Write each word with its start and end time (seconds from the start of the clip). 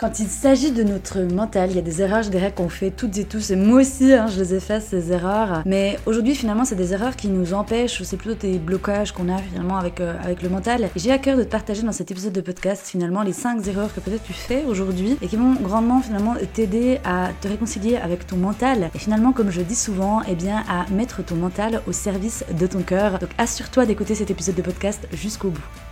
Quand 0.00 0.18
il 0.18 0.28
s'agit 0.28 0.72
de 0.72 0.82
notre 0.82 1.20
mental, 1.20 1.68
il 1.68 1.76
y 1.76 1.78
a 1.78 1.82
des 1.82 2.00
erreurs, 2.00 2.22
je 2.22 2.30
dirais 2.30 2.54
qu'on 2.56 2.70
fait 2.70 2.90
toutes 2.90 3.18
et 3.18 3.24
tous, 3.24 3.50
et 3.50 3.56
moi 3.56 3.82
aussi, 3.82 4.14
hein, 4.14 4.28
je 4.28 4.40
les 4.40 4.54
ai 4.54 4.60
fait 4.60 4.80
ces 4.80 5.12
erreurs. 5.12 5.60
Mais 5.66 5.98
aujourd'hui, 6.06 6.34
finalement, 6.34 6.64
c'est 6.64 6.74
des 6.74 6.94
erreurs 6.94 7.16
qui 7.16 7.28
nous 7.28 7.52
empêchent, 7.52 8.02
c'est 8.02 8.16
plutôt 8.16 8.34
des 8.34 8.58
blocages 8.58 9.12
qu'on 9.12 9.28
a 9.28 9.36
finalement 9.36 9.76
avec, 9.76 10.00
euh, 10.00 10.16
avec 10.24 10.40
le 10.40 10.48
mental. 10.48 10.88
J'ai 10.96 11.12
à 11.12 11.18
cœur 11.18 11.36
de 11.36 11.44
te 11.44 11.50
partager 11.50 11.82
dans 11.82 11.92
cet 11.92 12.10
épisode 12.10 12.32
de 12.32 12.40
podcast 12.40 12.86
finalement 12.86 13.20
les 13.20 13.34
5 13.34 13.68
erreurs 13.68 13.94
que 13.94 14.00
peut-être 14.00 14.22
tu 14.22 14.32
fais 14.32 14.64
aujourd'hui 14.64 15.18
et 15.20 15.28
qui 15.28 15.36
vont 15.36 15.52
grandement 15.52 16.00
finalement 16.00 16.34
t'aider 16.54 16.98
à 17.04 17.28
te 17.42 17.48
réconcilier 17.48 17.96
avec 17.98 18.26
ton 18.26 18.38
mental. 18.38 18.88
Et 18.94 18.98
finalement, 18.98 19.32
comme 19.32 19.50
je 19.50 19.60
dis 19.60 19.76
souvent, 19.76 20.22
eh 20.26 20.34
bien, 20.34 20.64
à 20.66 20.90
mettre 20.90 21.22
ton 21.22 21.34
mental 21.34 21.82
au 21.86 21.92
service 21.92 22.42
de 22.58 22.66
ton 22.66 22.80
cœur. 22.80 23.18
Donc 23.18 23.28
assure-toi 23.36 23.84
d'écouter 23.84 24.14
cet 24.14 24.30
épisode 24.30 24.54
de 24.54 24.62
podcast 24.62 25.06
jusqu'au 25.12 25.50
bout. 25.50 25.89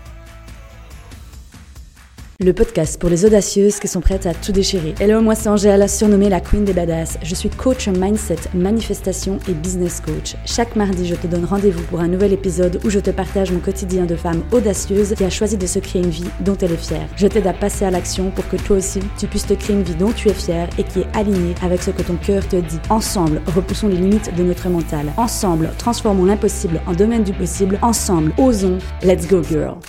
Le 2.40 2.52
podcast 2.52 3.00
pour 3.00 3.10
les 3.10 3.24
audacieuses 3.24 3.80
qui 3.80 3.88
sont 3.88 4.00
prêtes 4.00 4.24
à 4.24 4.32
tout 4.32 4.52
déchirer. 4.52 4.94
Hello, 5.00 5.20
moi 5.20 5.34
c'est 5.34 5.48
Angèle, 5.48 5.88
surnommée 5.88 6.28
la 6.28 6.40
Queen 6.40 6.64
des 6.64 6.72
Badass. 6.72 7.18
Je 7.20 7.34
suis 7.34 7.50
coach 7.50 7.88
mindset, 7.88 8.36
manifestation 8.54 9.40
et 9.48 9.54
business 9.54 10.00
coach. 10.00 10.36
Chaque 10.46 10.76
mardi, 10.76 11.04
je 11.08 11.16
te 11.16 11.26
donne 11.26 11.44
rendez-vous 11.44 11.82
pour 11.86 11.98
un 11.98 12.06
nouvel 12.06 12.32
épisode 12.32 12.80
où 12.84 12.90
je 12.90 13.00
te 13.00 13.10
partage 13.10 13.50
mon 13.50 13.58
quotidien 13.58 14.06
de 14.06 14.14
femme 14.14 14.44
audacieuse 14.52 15.14
qui 15.16 15.24
a 15.24 15.30
choisi 15.30 15.56
de 15.56 15.66
se 15.66 15.80
créer 15.80 16.00
une 16.00 16.10
vie 16.10 16.30
dont 16.38 16.56
elle 16.58 16.70
est 16.70 16.76
fière. 16.76 17.08
Je 17.16 17.26
t'aide 17.26 17.48
à 17.48 17.52
passer 17.52 17.86
à 17.86 17.90
l'action 17.90 18.30
pour 18.30 18.48
que 18.48 18.56
toi 18.56 18.76
aussi, 18.76 19.00
tu 19.18 19.26
puisses 19.26 19.48
te 19.48 19.54
créer 19.54 19.74
une 19.74 19.82
vie 19.82 19.96
dont 19.96 20.12
tu 20.12 20.28
es 20.28 20.32
fière 20.32 20.68
et 20.78 20.84
qui 20.84 21.00
est 21.00 21.16
alignée 21.16 21.56
avec 21.60 21.82
ce 21.82 21.90
que 21.90 22.02
ton 22.02 22.14
cœur 22.14 22.46
te 22.46 22.54
dit. 22.54 22.78
Ensemble, 22.88 23.42
repoussons 23.48 23.88
les 23.88 23.96
limites 23.96 24.32
de 24.36 24.44
notre 24.44 24.68
mental. 24.68 25.12
Ensemble, 25.16 25.72
transformons 25.76 26.26
l'impossible 26.26 26.80
en 26.86 26.92
domaine 26.92 27.24
du 27.24 27.32
possible. 27.32 27.80
Ensemble, 27.82 28.32
osons. 28.38 28.78
Let's 29.02 29.26
go 29.26 29.42
girl. 29.42 29.80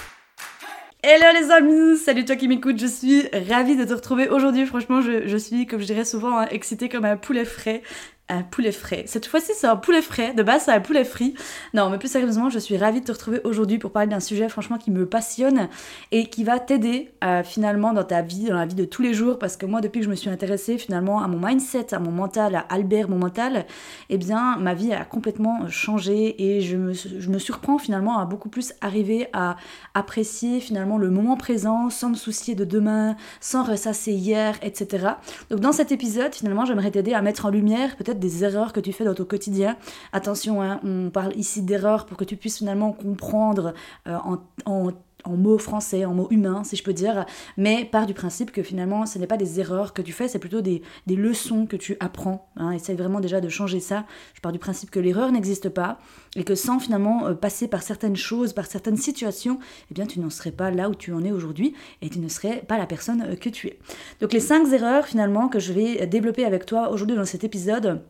Hello 1.01 1.39
les 1.39 1.49
amis, 1.49 1.97
salut 1.97 2.25
toi 2.25 2.35
qui 2.35 2.49
m'écoutes, 2.49 2.77
je 2.77 2.85
suis 2.85 3.29
ravie 3.49 3.77
de 3.77 3.85
te 3.85 3.93
retrouver 3.93 4.27
aujourd'hui. 4.27 4.65
Franchement, 4.65 4.99
je, 4.99 5.37
suis, 5.37 5.65
comme 5.65 5.79
je 5.79 5.85
dirais 5.85 6.03
souvent, 6.03 6.37
hein, 6.39 6.47
excitée 6.51 6.89
comme 6.89 7.05
un 7.05 7.15
poulet 7.15 7.45
frais 7.45 7.83
un 8.29 8.43
poulet 8.43 8.71
frais. 8.71 9.03
Cette 9.07 9.25
fois-ci, 9.25 9.51
c'est 9.55 9.67
un 9.67 9.75
poulet 9.75 10.01
frais. 10.01 10.33
De 10.33 10.43
base, 10.43 10.63
c'est 10.65 10.71
un 10.71 10.79
poulet 10.79 11.03
frit. 11.03 11.33
Non, 11.73 11.89
mais 11.89 11.97
plus 11.97 12.09
sérieusement, 12.09 12.49
je 12.49 12.59
suis 12.59 12.77
ravie 12.77 13.01
de 13.01 13.05
te 13.05 13.11
retrouver 13.11 13.41
aujourd'hui 13.43 13.79
pour 13.79 13.91
parler 13.91 14.09
d'un 14.09 14.19
sujet, 14.19 14.47
franchement, 14.49 14.77
qui 14.77 14.91
me 14.91 15.05
passionne 15.05 15.67
et 16.11 16.27
qui 16.27 16.43
va 16.43 16.59
t'aider 16.59 17.11
euh, 17.23 17.43
finalement 17.43 17.93
dans 17.93 18.03
ta 18.03 18.21
vie, 18.21 18.45
dans 18.45 18.57
la 18.57 18.65
vie 18.65 18.75
de 18.75 18.85
tous 18.85 19.01
les 19.01 19.13
jours. 19.13 19.39
Parce 19.39 19.57
que 19.57 19.65
moi, 19.65 19.81
depuis 19.81 19.99
que 19.99 20.05
je 20.05 20.11
me 20.11 20.15
suis 20.15 20.29
intéressée 20.29 20.77
finalement 20.77 21.21
à 21.21 21.27
mon 21.27 21.45
mindset, 21.45 21.93
à 21.93 21.99
mon 21.99 22.11
mental, 22.11 22.55
à 22.55 22.65
Albert, 22.69 23.09
mon 23.09 23.17
mental, 23.17 23.65
eh 24.09 24.17
bien, 24.17 24.57
ma 24.57 24.73
vie 24.73 24.93
a 24.93 25.05
complètement 25.05 25.67
changé 25.67 26.35
et 26.41 26.61
je 26.61 26.77
me, 26.77 26.93
je 26.93 27.29
me 27.29 27.39
surprends 27.39 27.79
finalement 27.79 28.19
à 28.19 28.25
beaucoup 28.25 28.49
plus 28.49 28.73
arriver 28.81 29.27
à 29.33 29.55
apprécier 29.95 30.59
finalement 30.59 30.97
le 30.97 31.09
moment 31.09 31.35
présent 31.35 31.89
sans 31.89 32.09
me 32.09 32.15
soucier 32.15 32.55
de 32.55 32.65
demain, 32.65 33.15
sans 33.41 33.63
ressasser 33.63 34.11
hier, 34.11 34.55
etc. 34.61 35.07
Donc, 35.49 35.61
dans 35.61 35.71
cet 35.71 35.91
épisode, 35.91 36.33
finalement, 36.35 36.65
j'aimerais 36.65 36.91
t'aider 36.91 37.13
à 37.13 37.21
mettre 37.21 37.45
en 37.45 37.49
lumière 37.49 37.95
peut-être 37.97 38.18
des 38.19 38.43
erreurs 38.43 38.73
que 38.73 38.79
tu 38.79 38.93
fais 38.93 39.03
dans 39.03 39.13
ton 39.13 39.25
quotidien. 39.25 39.77
Attention, 40.13 40.61
hein, 40.61 40.79
on 40.83 41.09
parle 41.09 41.35
ici 41.35 41.61
d'erreurs 41.61 42.05
pour 42.05 42.17
que 42.17 42.23
tu 42.23 42.35
puisses 42.37 42.57
finalement 42.57 42.91
comprendre 42.91 43.73
euh, 44.07 44.17
en, 44.65 44.91
mots 45.27 45.57
français, 45.57 46.05
en 46.05 46.13
mots 46.13 46.27
humains, 46.31 46.63
si 46.63 46.75
je 46.75 46.83
peux 46.83 46.93
dire, 46.93 47.25
mais 47.57 47.85
part 47.85 48.05
du 48.05 48.13
principe 48.13 48.51
que 48.51 48.63
finalement, 48.63 49.05
ce 49.05 49.19
n'est 49.19 49.27
pas 49.27 49.37
des 49.37 49.59
erreurs 49.59 49.93
que 49.93 50.01
tu 50.01 50.11
fais, 50.11 50.27
c'est 50.27 50.39
plutôt 50.39 50.61
des, 50.61 50.81
leçons 51.07 51.65
que 51.65 51.75
tu 51.75 51.97
apprends. 51.99 52.49
Hein. 52.55 52.71
Essaye 52.71 52.95
vraiment 52.95 53.19
déjà 53.19 53.41
de 53.41 53.49
changer 53.49 53.79
ça. 53.79 54.05
Je 54.33 54.41
pars 54.41 54.51
du 54.51 54.59
principe 54.59 54.89
que 54.89 54.99
l'erreur 54.99 55.31
n'existe 55.31 55.69
pas 55.69 55.99
et 56.35 56.43
que 56.43 56.55
sans 56.55 56.79
finalement 56.79 57.27
euh, 57.27 57.33
passer 57.33 57.67
par 57.67 57.83
certaines 57.83 58.15
choses, 58.15 58.53
par 58.53 58.65
certaines 58.67 58.97
situations, 58.97 59.59
eh 59.91 59.93
bien, 59.93 60.05
tu 60.05 60.19
n'en 60.19 60.29
serais 60.29 60.51
pas 60.51 60.71
là 60.71 60.89
où 60.89 60.95
tu 60.95 61.11
en 61.13 61.23
es 61.23 61.31
aujourd'hui 61.31 61.73
et 62.01 62.09
tu 62.09 62.19
ne 62.19 62.29
serais 62.29 62.63
pas 62.67 62.77
la 62.77 62.85
personne 62.85 63.21
euh, 63.21 63.35
que 63.35 63.49
tu 63.49 63.67
es. 63.67 63.79
Donc, 64.21 64.33
les 64.33 64.39
cinq 64.39 64.71
erreurs 64.71 65.05
finalement 65.05 65.49
que 65.49 65.59
je 65.59 65.73
vais 65.73 66.07
développer 66.07 66.45
avec 66.45 66.65
toi 66.65 66.89
aujourd'hui 66.89 67.15
dans 67.15 67.25
cet 67.25 67.43
épisode, 67.43 68.01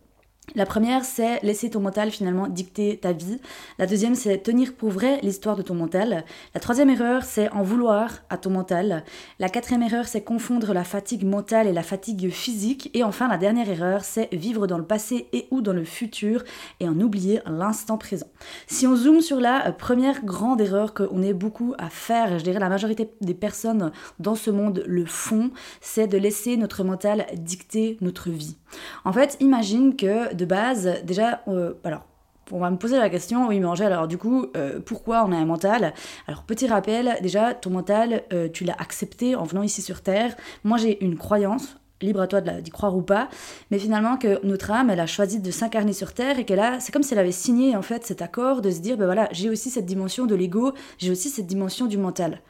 la 0.55 0.65
première, 0.65 1.05
c'est 1.05 1.41
laisser 1.43 1.69
ton 1.69 1.79
mental 1.79 2.11
finalement 2.11 2.47
dicter 2.47 2.97
ta 2.97 3.11
vie. 3.11 3.39
La 3.77 3.85
deuxième, 3.85 4.15
c'est 4.15 4.39
tenir 4.39 4.73
pour 4.73 4.89
vrai 4.89 5.19
l'histoire 5.21 5.55
de 5.55 5.61
ton 5.61 5.75
mental. 5.75 6.25
La 6.53 6.59
troisième 6.59 6.89
erreur, 6.89 7.23
c'est 7.23 7.51
en 7.51 7.61
vouloir 7.61 8.11
à 8.29 8.37
ton 8.37 8.49
mental. 8.49 9.03
La 9.39 9.49
quatrième 9.49 9.83
erreur, 9.83 10.07
c'est 10.07 10.21
confondre 10.21 10.73
la 10.73 10.83
fatigue 10.83 11.23
mentale 11.23 11.67
et 11.67 11.73
la 11.73 11.83
fatigue 11.83 12.29
physique. 12.29 12.89
Et 12.93 13.03
enfin, 13.03 13.27
la 13.27 13.37
dernière 13.37 13.69
erreur, 13.69 14.03
c'est 14.03 14.33
vivre 14.33 14.67
dans 14.67 14.77
le 14.77 14.85
passé 14.85 15.27
et 15.33 15.47
ou 15.51 15.61
dans 15.61 15.73
le 15.73 15.83
futur 15.83 16.43
et 16.79 16.87
en 16.87 16.99
oublier 16.99 17.41
l'instant 17.45 17.97
présent. 17.97 18.27
Si 18.67 18.87
on 18.87 18.95
zoome 18.95 19.21
sur 19.21 19.39
la 19.39 19.71
première 19.71 20.25
grande 20.25 20.61
erreur 20.61 20.93
qu'on 20.93 21.21
ait 21.21 21.33
beaucoup 21.33 21.73
à 21.77 21.89
faire, 21.89 22.39
je 22.39 22.43
dirais 22.43 22.59
la 22.59 22.69
majorité 22.69 23.11
des 23.21 23.33
personnes 23.33 23.91
dans 24.19 24.35
ce 24.35 24.49
monde 24.49 24.83
le 24.87 25.05
font, 25.05 25.51
c'est 25.81 26.07
de 26.07 26.17
laisser 26.17 26.57
notre 26.57 26.83
mental 26.83 27.25
dicter 27.33 27.97
notre 28.01 28.29
vie. 28.29 28.57
En 29.05 29.13
fait, 29.13 29.37
imagine 29.39 29.95
que 29.95 30.33
de 30.39 30.45
base, 30.45 30.89
déjà, 31.03 31.41
euh, 31.47 31.73
alors, 31.83 32.05
on 32.51 32.59
va 32.59 32.71
me 32.71 32.77
poser 32.77 32.97
la 32.97 33.09
question, 33.09 33.47
oui, 33.47 33.59
mais 33.59 33.65
Angèle, 33.65 33.91
alors 33.93 34.07
du 34.07 34.17
coup, 34.17 34.47
euh, 34.57 34.79
pourquoi 34.83 35.23
on 35.25 35.31
a 35.31 35.35
un 35.35 35.45
mental? 35.45 35.93
Alors, 36.27 36.43
petit 36.43 36.65
rappel, 36.65 37.17
déjà, 37.21 37.53
ton 37.53 37.69
mental, 37.69 38.23
euh, 38.33 38.47
tu 38.51 38.63
l'as 38.63 38.75
accepté 38.79 39.35
en 39.35 39.43
venant 39.43 39.61
ici 39.61 39.81
sur 39.81 40.01
Terre. 40.01 40.35
Moi, 40.63 40.77
j'ai 40.77 41.03
une 41.03 41.17
croyance, 41.17 41.75
libre 42.01 42.21
à 42.21 42.27
toi 42.27 42.41
d'y 42.41 42.71
croire 42.71 42.95
ou 42.95 43.01
pas, 43.01 43.27
mais 43.71 43.77
finalement 43.77 44.17
que 44.17 44.43
notre 44.45 44.71
âme, 44.71 44.89
elle 44.89 45.01
a 45.01 45.05
choisi 45.05 45.39
de 45.39 45.51
s'incarner 45.51 45.93
sur 45.93 46.13
Terre 46.13 46.39
et 46.39 46.45
qu'elle 46.45 46.61
a, 46.61 46.79
c'est 46.79 46.91
comme 46.91 47.03
si 47.03 47.13
elle 47.13 47.19
avait 47.19 47.33
signé 47.33 47.75
en 47.75 47.81
fait 47.81 48.05
cet 48.05 48.21
accord 48.21 48.61
de 48.61 48.71
se 48.71 48.79
dire, 48.79 48.97
ben 48.97 49.05
voilà, 49.05 49.27
j'ai 49.31 49.49
aussi 49.49 49.69
cette 49.69 49.85
dimension 49.85 50.25
de 50.25 50.33
l'ego, 50.33 50.71
j'ai 50.97 51.11
aussi 51.11 51.29
cette 51.29 51.47
dimension 51.47 51.87
du 51.87 51.97
mental. 51.97 52.41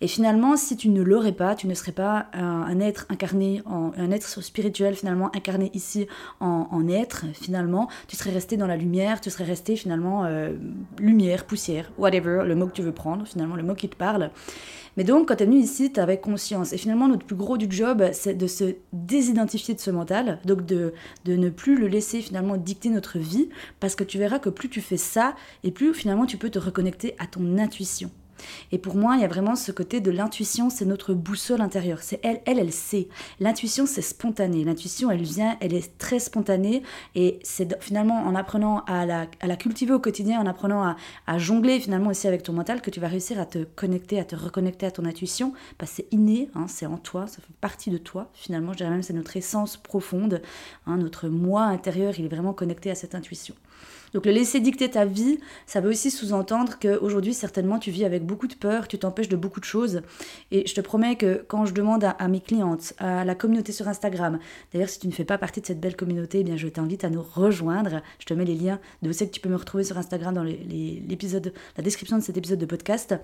Et 0.00 0.08
finalement, 0.08 0.56
si 0.56 0.76
tu 0.76 0.90
ne 0.90 1.02
l'aurais 1.02 1.32
pas, 1.32 1.54
tu 1.54 1.66
ne 1.66 1.74
serais 1.74 1.92
pas 1.92 2.26
un, 2.34 2.80
être 2.80 3.06
incarné, 3.08 3.62
en, 3.64 3.92
un 3.96 4.10
être 4.10 4.42
spirituel 4.42 4.94
finalement 4.94 5.34
incarné 5.34 5.70
ici 5.72 6.06
en, 6.40 6.86
être, 6.88 7.24
finalement, 7.32 7.88
tu 8.06 8.16
serais 8.16 8.30
resté 8.30 8.56
dans 8.56 8.66
la 8.66 8.76
lumière, 8.76 9.20
tu 9.20 9.30
serais 9.30 9.44
resté 9.44 9.74
finalement 9.74 10.24
euh, 10.24 10.52
lumière, 10.98 11.46
poussière, 11.46 11.90
whatever, 11.96 12.42
le 12.46 12.54
mot 12.54 12.66
que 12.66 12.72
tu 12.72 12.82
veux 12.82 12.92
prendre, 12.92 13.26
finalement 13.26 13.56
le 13.56 13.62
mot 13.62 13.74
qui 13.74 13.88
te 13.88 13.96
parle. 13.96 14.30
Mais 14.98 15.04
donc, 15.04 15.28
quand 15.28 15.36
tu 15.36 15.42
es 15.42 15.46
venu 15.46 15.58
ici, 15.58 15.92
tu 15.92 16.00
avais 16.00 16.18
conscience. 16.18 16.72
Et 16.72 16.78
finalement, 16.78 17.08
notre 17.08 17.26
plus 17.26 17.36
gros 17.36 17.56
du 17.56 17.66
job, 17.70 18.04
c'est 18.12 18.34
de 18.34 18.46
se 18.46 18.76
désidentifier 18.92 19.74
de 19.74 19.80
ce 19.80 19.90
mental, 19.90 20.40
donc 20.44 20.64
de, 20.64 20.92
de 21.24 21.36
ne 21.36 21.50
plus 21.50 21.78
le 21.78 21.86
laisser 21.86 22.20
finalement 22.20 22.56
dicter 22.56 22.90
notre 22.90 23.18
vie, 23.18 23.48
parce 23.80 23.94
que 23.94 24.04
tu 24.04 24.18
verras 24.18 24.38
que 24.38 24.50
plus 24.50 24.68
tu 24.68 24.80
fais 24.80 24.96
ça, 24.96 25.34
et 25.64 25.70
plus 25.70 25.94
finalement 25.94 26.26
tu 26.26 26.36
peux 26.36 26.50
te 26.50 26.58
reconnecter 26.58 27.14
à 27.18 27.26
ton 27.26 27.58
intuition. 27.58 28.10
Et 28.72 28.78
pour 28.78 28.96
moi, 28.96 29.16
il 29.16 29.22
y 29.22 29.24
a 29.24 29.28
vraiment 29.28 29.56
ce 29.56 29.72
côté 29.72 30.00
de 30.00 30.10
l'intuition, 30.10 30.70
c'est 30.70 30.84
notre 30.84 31.14
boussole 31.14 31.60
intérieure. 31.60 31.98
C'est 32.02 32.20
elle, 32.22 32.40
elle, 32.46 32.58
elle 32.58 32.72
sait. 32.72 33.08
L'intuition, 33.40 33.86
c'est 33.86 34.02
spontané. 34.02 34.64
L'intuition, 34.64 35.10
elle 35.10 35.22
vient, 35.22 35.56
elle 35.60 35.74
est 35.74 35.96
très 35.98 36.18
spontanée. 36.18 36.82
Et 37.14 37.38
c'est 37.42 37.82
finalement 37.82 38.22
en 38.22 38.34
apprenant 38.34 38.84
à 38.86 39.06
la, 39.06 39.56
cultiver 39.56 39.92
au 39.92 40.00
quotidien, 40.00 40.40
en 40.40 40.46
apprenant 40.46 40.96
à, 41.26 41.38
jongler 41.38 41.80
finalement 41.80 42.10
aussi 42.10 42.26
avec 42.26 42.42
ton 42.42 42.52
mental, 42.52 42.80
que 42.80 42.90
tu 42.90 43.00
vas 43.00 43.08
réussir 43.08 43.40
à 43.40 43.46
te 43.46 43.64
connecter, 43.64 44.20
à 44.20 44.24
te 44.24 44.36
reconnecter 44.36 44.86
à 44.86 44.90
ton 44.90 45.04
intuition. 45.04 45.52
Parce 45.78 45.90
que 45.90 45.96
c'est 45.96 46.12
inné, 46.12 46.50
hein, 46.54 46.66
c'est 46.68 46.86
en 46.86 46.98
toi, 46.98 47.26
ça 47.26 47.36
fait 47.36 47.54
partie 47.60 47.90
de 47.90 47.98
toi. 47.98 48.30
Finalement, 48.34 48.72
je 48.72 48.78
dirais 48.78 48.90
même 48.90 49.02
c'est 49.02 49.12
notre 49.12 49.36
essence 49.36 49.76
profonde. 49.76 50.42
Hein, 50.86 50.96
notre 50.96 51.28
moi 51.28 51.62
intérieur, 51.62 52.14
il 52.18 52.24
est 52.24 52.28
vraiment 52.28 52.52
connecté 52.52 52.90
à 52.90 52.94
cette 52.94 53.14
intuition. 53.14 53.54
Donc 54.14 54.24
le 54.24 54.32
laisser 54.32 54.60
dicter 54.60 54.90
ta 54.90 55.04
vie, 55.04 55.38
ça 55.66 55.80
veut 55.80 55.90
aussi 55.90 56.10
sous-entendre 56.10 56.78
qu'aujourd'hui, 56.80 57.34
certainement, 57.34 57.78
tu 57.78 57.90
vis 57.90 58.04
avec 58.04 58.24
beaucoup 58.24 58.46
de 58.46 58.54
peur, 58.54 58.88
tu 58.88 58.98
t'empêches 58.98 59.28
de 59.28 59.36
beaucoup 59.36 59.60
de 59.60 59.64
choses. 59.64 60.00
Et 60.50 60.66
je 60.66 60.74
te 60.74 60.80
promets 60.80 61.16
que 61.16 61.44
quand 61.48 61.66
je 61.66 61.74
demande 61.74 62.04
à, 62.04 62.28
mes 62.28 62.40
clientes, 62.40 62.94
à 62.98 63.24
la 63.24 63.34
communauté 63.34 63.72
sur 63.72 63.88
Instagram, 63.88 64.38
d'ailleurs, 64.72 64.88
si 64.88 65.00
tu 65.00 65.06
ne 65.06 65.12
fais 65.12 65.24
pas 65.24 65.38
partie 65.38 65.60
de 65.60 65.66
cette 65.66 65.80
belle 65.80 65.96
communauté, 65.96 66.40
eh 66.40 66.44
bien, 66.44 66.56
je 66.56 66.68
t'invite 66.68 67.04
à 67.04 67.10
nous 67.10 67.22
rejoindre. 67.22 68.00
Je 68.18 68.24
te 68.24 68.32
mets 68.32 68.44
les 68.44 68.54
liens 68.54 68.80
de 69.02 69.12
ce 69.12 69.24
que 69.24 69.30
tu 69.30 69.40
peux 69.40 69.50
me 69.50 69.56
retrouver 69.56 69.84
sur 69.84 69.98
Instagram 69.98 70.34
dans 70.34 70.44
l'épisode, 70.44 71.52
la 71.76 71.82
description 71.82 72.16
de 72.16 72.22
cet 72.22 72.36
épisode 72.36 72.58
de 72.58 72.66
podcast. 72.66 73.14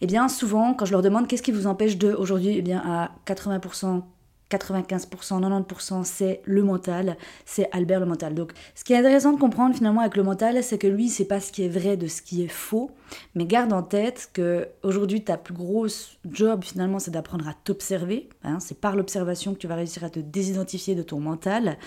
Eh 0.00 0.06
bien, 0.06 0.28
souvent, 0.28 0.74
quand 0.74 0.86
je 0.86 0.92
leur 0.92 1.02
demande 1.02 1.26
qu'est-ce 1.26 1.42
qui 1.42 1.52
vous 1.52 1.66
empêche 1.66 1.98
de 1.98 2.12
aujourd'hui, 2.12 2.56
eh 2.56 2.62
bien, 2.62 2.80
à 2.84 3.10
80%, 3.26 4.02
95%, 4.50 5.40
90%, 5.40 6.04
c'est 6.04 6.40
le 6.44 6.62
mental, 6.62 7.16
c'est 7.44 7.68
Albert 7.72 8.00
le 8.00 8.06
mental. 8.06 8.34
Donc, 8.34 8.52
ce 8.74 8.84
qui 8.84 8.92
est 8.92 8.96
intéressant 8.96 9.32
de 9.32 9.38
comprendre 9.38 9.74
finalement 9.74 10.00
avec 10.00 10.16
le 10.16 10.22
mental, 10.22 10.62
c'est 10.62 10.78
que 10.78 10.86
lui, 10.86 11.08
c'est 11.08 11.24
pas 11.24 11.40
ce 11.40 11.52
qui 11.52 11.64
est 11.64 11.68
vrai 11.68 11.96
de 11.96 12.06
ce 12.06 12.22
qui 12.22 12.42
est 12.42 12.48
faux, 12.48 12.90
mais 13.34 13.44
garde 13.44 13.72
en 13.72 13.82
tête 13.82 14.30
que 14.32 14.68
aujourd'hui, 14.82 15.22
ta 15.22 15.36
plus 15.36 15.54
grosse 15.54 16.18
job 16.30 16.64
finalement, 16.64 16.98
c'est 16.98 17.10
d'apprendre 17.10 17.48
à 17.48 17.54
t'observer. 17.64 18.28
Hein. 18.42 18.58
c'est 18.60 18.80
par 18.80 18.96
l'observation 18.96 19.54
que 19.54 19.58
tu 19.58 19.66
vas 19.66 19.74
réussir 19.74 20.04
à 20.04 20.10
te 20.10 20.20
désidentifier 20.20 20.94
de 20.94 21.02
ton 21.02 21.20
mental. 21.20 21.78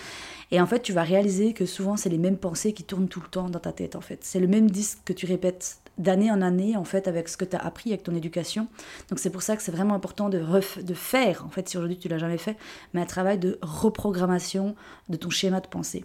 Et 0.50 0.60
en 0.60 0.66
fait, 0.66 0.80
tu 0.80 0.92
vas 0.92 1.02
réaliser 1.02 1.52
que 1.52 1.66
souvent, 1.66 1.96
c'est 1.96 2.08
les 2.08 2.18
mêmes 2.18 2.36
pensées 2.36 2.72
qui 2.72 2.84
tournent 2.84 3.08
tout 3.08 3.20
le 3.20 3.28
temps 3.28 3.48
dans 3.50 3.58
ta 3.58 3.72
tête. 3.72 3.96
En 3.96 4.00
fait, 4.00 4.20
c'est 4.22 4.40
le 4.40 4.46
même 4.46 4.70
disque 4.70 4.98
que 5.04 5.12
tu 5.12 5.26
répètes 5.26 5.78
d'année 5.98 6.30
en 6.30 6.42
année 6.42 6.76
en 6.76 6.84
fait 6.84 7.08
avec 7.08 7.28
ce 7.28 7.36
que 7.36 7.44
tu 7.44 7.56
as 7.56 7.60
appris 7.60 7.90
avec 7.90 8.02
ton 8.02 8.14
éducation. 8.14 8.68
Donc 9.10 9.18
c'est 9.18 9.30
pour 9.30 9.42
ça 9.42 9.56
que 9.56 9.62
c'est 9.62 9.72
vraiment 9.72 9.94
important 9.94 10.28
de, 10.28 10.38
de 10.38 10.94
faire, 10.94 11.44
en 11.44 11.48
fait 11.50 11.68
si 11.68 11.76
aujourd'hui 11.76 11.98
tu 11.98 12.08
l'as 12.08 12.18
jamais 12.18 12.38
fait, 12.38 12.56
mais 12.92 13.00
un 13.00 13.06
travail 13.06 13.38
de 13.38 13.58
reprogrammation 13.62 14.74
de 15.08 15.16
ton 15.16 15.30
schéma 15.30 15.60
de 15.60 15.68
pensée. 15.68 16.04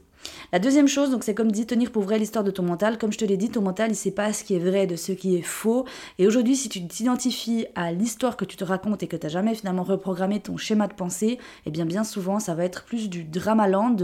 La 0.51 0.59
deuxième 0.59 0.87
chose, 0.87 1.11
donc 1.11 1.23
c'est 1.23 1.35
comme 1.35 1.51
dit, 1.51 1.67
tenir 1.67 1.91
pour 1.91 2.03
vrai 2.03 2.17
l'histoire 2.17 2.43
de 2.43 2.51
ton 2.51 2.63
mental. 2.63 2.97
Comme 2.97 3.11
je 3.11 3.17
te 3.17 3.25
l'ai 3.25 3.37
dit, 3.37 3.49
ton 3.49 3.61
mental, 3.61 3.91
il 3.91 3.95
sait 3.95 4.11
pas 4.11 4.33
ce 4.33 4.43
qui 4.43 4.55
est 4.55 4.59
vrai 4.59 4.87
de 4.87 4.95
ce 4.95 5.11
qui 5.11 5.35
est 5.35 5.43
faux. 5.43 5.85
Et 6.17 6.25
aujourd'hui, 6.25 6.55
si 6.55 6.69
tu 6.69 6.85
t'identifies 6.87 7.67
à 7.75 7.91
l'histoire 7.91 8.35
que 8.35 8.45
tu 8.45 8.57
te 8.57 8.63
racontes 8.63 9.03
et 9.03 9.07
que 9.07 9.15
tu 9.15 9.25
n'as 9.25 9.31
jamais 9.31 9.53
finalement 9.53 9.83
reprogrammé 9.83 10.39
ton 10.39 10.57
schéma 10.57 10.87
de 10.87 10.93
pensée, 10.93 11.37
eh 11.65 11.71
bien 11.71 11.85
bien 11.85 12.03
souvent, 12.03 12.39
ça 12.39 12.55
va 12.55 12.65
être 12.65 12.83
plus 12.85 13.09
du 13.09 13.23
dramaland, 13.23 13.97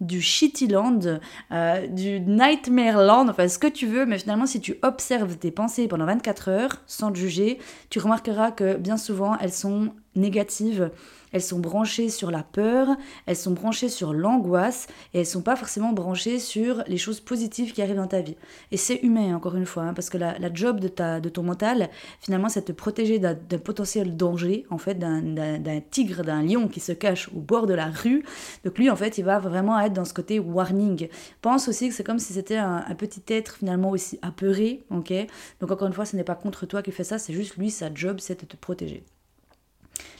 du 0.00 0.20
shittyland, 0.20 1.20
euh, 1.52 1.86
du 1.86 2.20
nightmare 2.20 3.02
land, 3.02 3.28
enfin 3.28 3.48
ce 3.48 3.58
que 3.58 3.68
tu 3.68 3.86
veux. 3.86 4.04
Mais 4.04 4.18
finalement, 4.18 4.46
si 4.46 4.60
tu 4.60 4.78
observes 4.82 5.36
tes 5.36 5.50
pensées 5.50 5.86
pendant 5.86 6.06
24 6.06 6.48
heures, 6.48 6.82
sans 6.86 7.12
te 7.12 7.18
juger, 7.18 7.58
tu 7.90 8.00
remarqueras 8.00 8.50
que 8.50 8.76
bien 8.76 8.96
souvent, 8.96 9.36
elles 9.38 9.52
sont 9.52 9.92
négatives 10.16 10.90
elles 11.32 11.42
sont 11.42 11.58
branchées 11.58 12.10
sur 12.10 12.30
la 12.30 12.42
peur, 12.42 12.88
elles 13.26 13.36
sont 13.36 13.52
branchées 13.52 13.88
sur 13.88 14.12
l'angoisse 14.12 14.86
et 15.14 15.20
elles 15.20 15.26
sont 15.26 15.42
pas 15.42 15.56
forcément 15.56 15.92
branchées 15.92 16.38
sur 16.38 16.84
les 16.86 16.98
choses 16.98 17.20
positives 17.20 17.72
qui 17.72 17.82
arrivent 17.82 17.96
dans 17.96 18.06
ta 18.06 18.20
vie. 18.20 18.36
Et 18.70 18.76
c'est 18.76 19.00
humain, 19.02 19.34
encore 19.34 19.56
une 19.56 19.66
fois, 19.66 19.84
hein, 19.84 19.94
parce 19.94 20.10
que 20.10 20.18
la, 20.18 20.54
job 20.54 20.78
de, 20.78 20.88
ta, 20.88 21.20
de 21.20 21.28
ton 21.28 21.42
mental, 21.42 21.88
finalement, 22.20 22.48
c'est 22.48 22.60
de 22.60 22.66
te 22.66 22.72
protéger 22.72 23.18
d'un 23.18 23.34
potentiel 23.58 24.16
danger, 24.16 24.66
en 24.70 24.78
fait, 24.78 24.94
d'un 24.94 25.80
tigre, 25.90 26.22
d'un 26.22 26.42
lion 26.42 26.68
qui 26.68 26.80
se 26.80 26.92
cache 26.92 27.28
au 27.34 27.40
bord 27.40 27.66
de 27.66 27.74
la 27.74 27.86
rue. 27.86 28.24
Donc 28.64 28.78
lui, 28.78 28.90
en 28.90 28.96
fait, 28.96 29.18
il 29.18 29.24
va 29.24 29.38
vraiment 29.38 29.80
être 29.80 29.94
dans 29.94 30.04
ce 30.04 30.14
côté 30.14 30.38
warning. 30.38 31.08
Pense 31.40 31.68
aussi 31.68 31.88
que 31.88 31.94
c'est 31.94 32.04
comme 32.04 32.18
si 32.18 32.34
c'était 32.34 32.56
un, 32.56 32.84
un, 32.86 32.94
petit 32.94 33.22
être 33.28 33.56
finalement 33.56 33.90
aussi 33.90 34.18
apeuré, 34.22 34.84
ok? 34.90 35.12
Donc 35.60 35.70
encore 35.70 35.88
une 35.88 35.94
fois, 35.94 36.04
ce 36.04 36.16
n'est 36.16 36.24
pas 36.24 36.34
contre 36.34 36.66
toi 36.66 36.82
qui 36.82 36.92
fait 36.92 37.04
ça, 37.04 37.18
c'est 37.18 37.32
juste 37.32 37.56
lui, 37.56 37.70
sa 37.70 37.92
job, 37.92 38.18
c'est 38.20 38.40
de 38.40 38.46
te 38.46 38.56
protéger. 38.56 39.04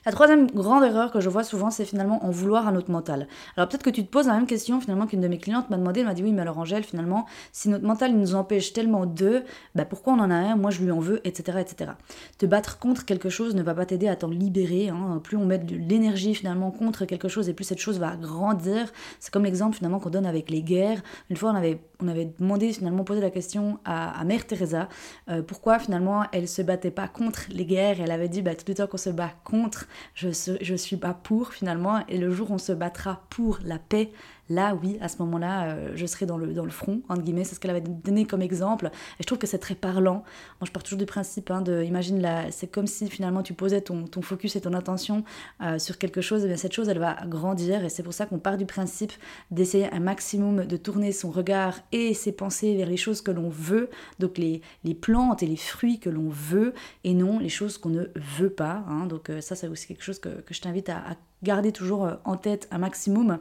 La 0.04 0.10
troisième 0.10 0.50
grande 0.50 0.82
erreur 0.82 1.12
que 1.12 1.20
je 1.20 1.28
vois 1.28 1.44
souvent, 1.44 1.70
c'est 1.70 1.84
finalement 1.84 2.24
en 2.24 2.30
vouloir 2.30 2.66
à 2.66 2.72
notre 2.72 2.90
mental. 2.90 3.28
Alors 3.56 3.68
peut-être 3.68 3.84
que 3.84 3.90
tu 3.90 4.04
te 4.04 4.10
poses 4.10 4.26
la 4.26 4.34
même 4.34 4.46
question 4.46 4.80
finalement 4.80 5.06
qu'une 5.06 5.20
de 5.20 5.28
mes 5.28 5.38
clientes 5.38 5.70
m'a 5.70 5.76
demandé, 5.76 6.00
elle 6.00 6.06
m'a 6.06 6.14
dit 6.14 6.24
oui 6.24 6.32
mais 6.32 6.42
alors 6.42 6.58
Angèle 6.58 6.82
finalement, 6.82 7.24
si 7.52 7.68
notre 7.68 7.84
mental 7.84 8.12
nous 8.12 8.34
empêche 8.34 8.72
tellement 8.72 9.06
de, 9.06 9.44
bah 9.76 9.84
pourquoi 9.84 10.14
on 10.14 10.18
en 10.18 10.30
a 10.30 10.34
un, 10.34 10.56
moi 10.56 10.72
je 10.72 10.82
lui 10.82 10.90
en 10.90 10.98
veux, 10.98 11.20
etc. 11.24 11.58
etc. 11.60 11.92
Te 12.36 12.46
battre 12.46 12.80
contre 12.80 13.04
quelque 13.04 13.28
chose 13.28 13.54
ne 13.54 13.62
va 13.62 13.74
pas 13.74 13.86
t'aider 13.86 14.08
à 14.08 14.16
t'en 14.16 14.28
libérer, 14.28 14.88
hein. 14.88 15.20
plus 15.22 15.36
on 15.36 15.46
met 15.46 15.58
de 15.58 15.76
l'énergie 15.76 16.34
finalement 16.34 16.72
contre 16.72 17.04
quelque 17.04 17.28
chose 17.28 17.48
et 17.48 17.54
plus 17.54 17.64
cette 17.64 17.78
chose 17.78 18.00
va 18.00 18.16
grandir. 18.16 18.92
C'est 19.20 19.32
comme 19.32 19.44
l'exemple 19.44 19.76
finalement 19.76 20.00
qu'on 20.00 20.10
donne 20.10 20.26
avec 20.26 20.50
les 20.50 20.62
guerres. 20.62 21.00
Une 21.30 21.36
fois 21.36 21.52
on 21.52 21.54
avait, 21.54 21.80
on 22.00 22.08
avait 22.08 22.32
demandé 22.40 22.72
finalement, 22.72 23.04
posé 23.04 23.20
la 23.20 23.30
question 23.30 23.78
à, 23.84 24.24
Mère 24.24 24.48
Teresa, 24.48 24.88
euh, 25.30 25.42
pourquoi 25.42 25.78
finalement 25.78 26.24
elle 26.32 26.48
se 26.48 26.62
battait 26.62 26.90
pas 26.90 27.06
contre 27.06 27.42
les 27.50 27.66
guerres, 27.66 28.00
elle 28.00 28.10
avait 28.10 28.28
dit 28.28 28.42
bah 28.42 28.56
tout 28.56 28.64
le 28.66 28.74
temps 28.74 28.88
qu'on 28.88 28.96
se 28.96 29.10
bat 29.10 29.30
contre 29.44 29.61
je 30.14 30.72
ne 30.72 30.76
suis 30.76 30.96
pas 30.96 31.14
pour 31.14 31.52
finalement, 31.52 32.06
et 32.08 32.18
le 32.18 32.30
jour 32.30 32.50
où 32.50 32.54
on 32.54 32.58
se 32.58 32.72
battra 32.72 33.24
pour 33.30 33.58
la 33.64 33.78
paix, 33.78 34.10
là 34.54 34.74
oui, 34.80 34.98
à 35.00 35.08
ce 35.08 35.18
moment-là, 35.18 35.64
euh, 35.64 35.92
je 35.94 36.06
serai 36.06 36.26
dans 36.26 36.36
le, 36.36 36.52
dans 36.52 36.64
le 36.64 36.70
front, 36.70 37.02
entre 37.08 37.22
guillemets, 37.22 37.44
c'est 37.44 37.54
ce 37.54 37.60
qu'elle 37.60 37.70
avait 37.70 37.80
donné 37.80 38.24
comme 38.24 38.42
exemple, 38.42 38.86
et 38.86 39.22
je 39.22 39.26
trouve 39.26 39.38
que 39.38 39.46
c'est 39.46 39.58
très 39.58 39.74
parlant. 39.74 40.24
Moi, 40.60 40.66
je 40.66 40.70
pars 40.70 40.82
toujours 40.82 40.98
du 40.98 41.06
principe, 41.06 41.50
hein, 41.50 41.62
de, 41.62 41.82
imagine, 41.82 42.26
c'est 42.50 42.70
comme 42.70 42.86
si 42.86 43.08
finalement 43.08 43.42
tu 43.42 43.54
posais 43.54 43.80
ton, 43.80 44.06
ton 44.06 44.22
focus 44.22 44.56
et 44.56 44.60
ton 44.60 44.74
attention 44.74 45.24
euh, 45.62 45.78
sur 45.78 45.98
quelque 45.98 46.20
chose, 46.20 46.44
et 46.44 46.48
bien 46.48 46.56
cette 46.56 46.72
chose, 46.72 46.88
elle 46.88 46.98
va 46.98 47.16
grandir, 47.26 47.84
et 47.84 47.88
c'est 47.88 48.02
pour 48.02 48.14
ça 48.14 48.26
qu'on 48.26 48.38
part 48.38 48.56
du 48.56 48.66
principe 48.66 49.12
d'essayer 49.50 49.92
un 49.92 50.00
maximum 50.00 50.64
de 50.66 50.76
tourner 50.76 51.12
son 51.12 51.30
regard 51.30 51.78
et 51.92 52.14
ses 52.14 52.32
pensées 52.32 52.76
vers 52.76 52.88
les 52.88 52.96
choses 52.96 53.22
que 53.22 53.30
l'on 53.30 53.48
veut, 53.48 53.90
donc 54.18 54.38
les, 54.38 54.60
les 54.84 54.94
plantes 54.94 55.42
et 55.42 55.46
les 55.46 55.56
fruits 55.56 55.98
que 55.98 56.10
l'on 56.10 56.28
veut, 56.28 56.74
et 57.04 57.14
non 57.14 57.38
les 57.38 57.48
choses 57.48 57.78
qu'on 57.78 57.90
ne 57.90 58.04
veut 58.38 58.50
pas. 58.50 58.84
Hein. 58.88 59.06
donc 59.06 59.30
euh, 59.30 59.40
ça, 59.40 59.56
c'est 59.56 59.68
aussi 59.68 59.86
quelque 59.86 60.04
chose 60.04 60.18
que, 60.18 60.28
que 60.28 60.54
je 60.54 60.60
t'invite 60.60 60.88
à 60.88 61.16
garder 61.42 61.72
toujours 61.72 62.08
en 62.24 62.36
tête 62.36 62.68
un 62.70 62.78
maximum. 62.78 63.38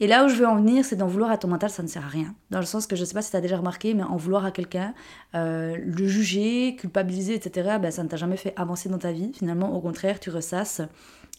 Et 0.00 0.06
là 0.06 0.24
où 0.24 0.28
je 0.28 0.36
veux 0.36 0.46
en 0.46 0.56
venir, 0.56 0.84
c'est 0.84 0.96
d'en 0.96 1.08
vouloir 1.08 1.30
à 1.30 1.38
ton 1.38 1.48
mental, 1.48 1.70
ça 1.70 1.82
ne 1.82 1.88
sert 1.88 2.04
à 2.04 2.08
rien. 2.08 2.34
Dans 2.50 2.60
le 2.60 2.66
sens 2.66 2.86
que 2.86 2.94
je 2.94 3.00
ne 3.00 3.06
sais 3.06 3.14
pas 3.14 3.22
si 3.22 3.30
tu 3.30 3.36
as 3.36 3.40
déjà 3.40 3.56
remarqué, 3.56 3.94
mais 3.94 4.04
en 4.04 4.16
vouloir 4.16 4.44
à 4.44 4.52
quelqu'un, 4.52 4.94
euh, 5.34 5.76
le 5.76 6.06
juger, 6.06 6.76
culpabiliser, 6.76 7.34
etc., 7.34 7.78
ben, 7.80 7.90
ça 7.90 8.04
ne 8.04 8.08
t'a 8.08 8.16
jamais 8.16 8.36
fait 8.36 8.52
avancer 8.56 8.88
dans 8.88 8.98
ta 8.98 9.10
vie. 9.10 9.32
Finalement, 9.34 9.74
au 9.74 9.80
contraire, 9.80 10.20
tu 10.20 10.30
ressasses 10.30 10.82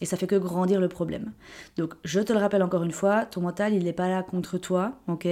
et 0.02 0.06
ça 0.06 0.16
fait 0.16 0.26
que 0.26 0.36
grandir 0.36 0.80
le 0.80 0.88
problème. 0.88 1.32
Donc, 1.76 1.94
je 2.04 2.20
te 2.20 2.32
le 2.32 2.38
rappelle 2.38 2.62
encore 2.62 2.82
une 2.82 2.92
fois, 2.92 3.24
ton 3.24 3.40
mental, 3.40 3.74
il 3.74 3.84
n'est 3.84 3.92
pas 3.92 4.08
là 4.08 4.22
contre 4.22 4.58
toi, 4.58 4.92
ok? 5.08 5.26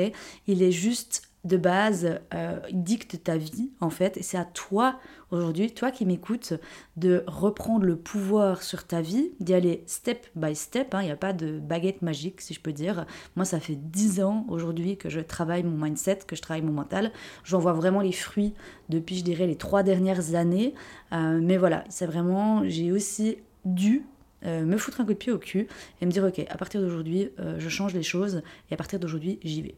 Il 0.47 0.63
est 0.63 0.73
juste 0.73 1.28
de 1.45 1.57
base 1.57 2.19
euh, 2.35 2.59
dicte 2.73 3.23
ta 3.23 3.37
vie 3.37 3.71
en 3.81 3.91
fait 3.91 4.17
et 4.17 4.23
c'est 4.23 4.37
à 4.37 4.45
toi 4.45 4.99
aujourd'hui, 5.31 5.71
toi 5.73 5.91
qui 5.91 6.07
m'écoutes, 6.07 6.55
de 6.97 7.23
reprendre 7.27 7.85
le 7.85 7.97
pouvoir 7.97 8.63
sur 8.63 8.85
ta 8.85 9.03
vie, 9.03 9.33
d'y 9.41 9.53
aller 9.53 9.85
step 9.87 10.27
by 10.35 10.57
step, 10.57 10.95
hein. 10.95 11.03
il 11.03 11.07
n'y 11.07 11.11
a 11.11 11.17
pas 11.17 11.35
de 11.35 11.59
baguette 11.59 12.01
magique 12.03 12.41
si 12.41 12.55
je 12.55 12.61
peux 12.61 12.73
dire. 12.73 13.07
Moi 13.37 13.45
ça 13.45 13.61
fait 13.61 13.77
10 13.77 14.23
ans 14.23 14.47
aujourd'hui 14.49 14.97
que 14.97 15.09
je 15.09 15.21
travaille 15.21 15.63
mon 15.63 15.77
mindset, 15.85 16.21
que 16.27 16.35
je 16.35 16.43
travaille 16.43 16.63
mon 16.65 16.73
mental, 16.73 17.13
j'en 17.45 17.59
vois 17.59 17.73
vraiment 17.73 18.01
les 18.01 18.13
fruits 18.13 18.55
depuis 18.89 19.17
je 19.17 19.25
dirais 19.25 19.47
les 19.47 19.57
trois 19.57 19.83
dernières 19.83 20.35
années, 20.35 20.75
euh, 21.13 21.39
mais 21.43 21.57
voilà, 21.57 21.85
c'est 21.89 22.07
vraiment, 22.07 22.63
j'ai 22.65 22.91
aussi 22.91 23.37
dû 23.65 24.07
euh, 24.45 24.65
me 24.65 24.77
foutre 24.77 25.01
un 25.01 25.05
coup 25.05 25.13
de 25.13 25.19
pied 25.19 25.33
au 25.33 25.39
cul 25.39 25.69
et 26.01 26.07
me 26.07 26.11
dire 26.11 26.25
ok, 26.25 26.41
à 26.49 26.57
partir 26.57 26.81
d'aujourd'hui, 26.81 27.31
je 27.59 27.69
change 27.69 27.95
les 27.95 28.03
choses 28.03 28.43
et 28.71 28.75
à 28.75 28.77
partir 28.77 28.99
d'aujourd'hui, 28.99 29.39
j'y 29.43 29.63
vais. 29.63 29.75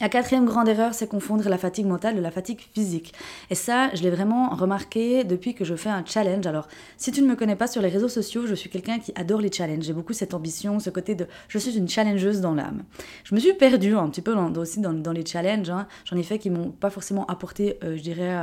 La 0.00 0.08
quatrième 0.08 0.44
grande 0.44 0.68
erreur, 0.68 0.94
c'est 0.94 1.08
confondre 1.08 1.48
la 1.48 1.58
fatigue 1.58 1.86
mentale 1.86 2.14
de 2.14 2.20
la 2.20 2.30
fatigue 2.30 2.60
physique. 2.72 3.12
Et 3.50 3.56
ça, 3.56 3.92
je 3.94 4.02
l'ai 4.02 4.10
vraiment 4.10 4.50
remarqué 4.50 5.24
depuis 5.24 5.54
que 5.54 5.64
je 5.64 5.74
fais 5.74 5.88
un 5.88 6.04
challenge. 6.04 6.46
Alors, 6.46 6.68
si 6.96 7.10
tu 7.10 7.20
ne 7.20 7.26
me 7.26 7.34
connais 7.34 7.56
pas 7.56 7.66
sur 7.66 7.82
les 7.82 7.88
réseaux 7.88 8.08
sociaux, 8.08 8.46
je 8.46 8.54
suis 8.54 8.70
quelqu'un 8.70 9.00
qui 9.00 9.12
adore 9.16 9.40
les 9.40 9.50
challenges. 9.50 9.84
J'ai 9.84 9.92
beaucoup 9.92 10.12
cette 10.12 10.34
ambition, 10.34 10.78
ce 10.78 10.90
côté 10.90 11.16
de 11.16 11.26
je 11.48 11.58
suis 11.58 11.76
une 11.76 11.88
challengeuse 11.88 12.40
dans 12.40 12.54
l'âme. 12.54 12.84
Je 13.24 13.34
me 13.34 13.40
suis 13.40 13.54
perdue 13.54 13.96
un 13.96 14.08
petit 14.08 14.22
peu 14.22 14.34
aussi 14.34 14.80
dans, 14.80 15.12
les 15.12 15.26
challenges. 15.26 15.70
Hein. 15.70 15.88
J'en 16.04 16.16
ai 16.16 16.22
fait 16.22 16.38
qui 16.38 16.50
m'ont 16.50 16.70
pas 16.70 16.90
forcément 16.90 17.26
apporté, 17.26 17.78
euh, 17.82 17.96
je 17.96 18.02
dirais, 18.02 18.36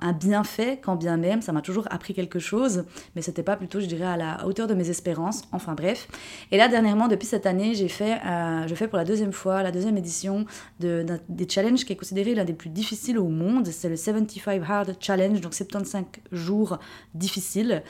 un, 0.00 0.12
bienfait, 0.12 0.80
quand 0.82 0.96
bien 0.96 1.16
même, 1.16 1.42
ça 1.42 1.52
m'a 1.52 1.62
toujours 1.62 1.86
appris 1.90 2.14
quelque 2.14 2.38
chose, 2.38 2.84
mais 3.14 3.22
c'était 3.22 3.42
pas 3.42 3.56
plutôt, 3.56 3.80
je 3.80 3.86
dirais, 3.86 4.04
à 4.04 4.16
la 4.16 4.46
hauteur 4.46 4.66
de 4.66 4.74
mes 4.74 4.90
espérances, 4.90 5.42
enfin 5.52 5.74
bref. 5.74 6.08
Et 6.50 6.56
là, 6.56 6.68
dernièrement, 6.68 7.08
depuis 7.08 7.26
cette 7.26 7.46
année, 7.46 7.74
j'ai 7.74 7.88
fait, 7.88 8.18
euh, 8.26 8.66
je 8.66 8.74
fais 8.74 8.88
pour 8.88 8.98
la 8.98 9.04
deuxième 9.04 9.32
fois, 9.32 9.62
la 9.62 9.70
deuxième 9.70 9.96
édition 9.96 10.44
de, 10.80 11.04
des 11.28 11.48
challenges 11.48 11.84
qui 11.84 11.92
est 11.92 11.96
considéré 11.96 12.34
l'un 12.34 12.44
des 12.44 12.52
plus 12.52 12.70
difficiles 12.70 13.18
au 13.18 13.28
monde, 13.28 13.66
c'est 13.66 13.88
le 13.88 13.96
75 13.96 14.62
Hard 14.68 14.96
Challenge, 15.00 15.40
donc 15.40 15.54
75 15.54 16.04
jours 16.32 16.78
difficiles. 17.14 17.82